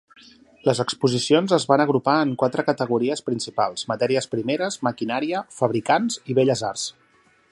Les 0.67 0.79
exposicions 0.83 1.51
es 1.57 1.67
van 1.71 1.83
agrupar 1.85 2.15
en 2.21 2.31
quatre 2.43 2.65
categories 2.69 3.21
principals: 3.29 3.85
matèries 3.93 4.31
primeres, 4.33 4.81
maquinària, 4.89 5.43
fabricants 5.59 6.21
i 6.33 6.41
belles 6.41 6.69
arts. 6.73 6.91